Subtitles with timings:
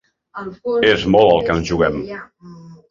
[0.93, 2.05] És molt el que ens juguem.